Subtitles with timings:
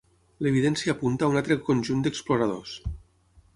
[0.45, 2.75] L'evidència apunta a un altre conjunt d'exploradors.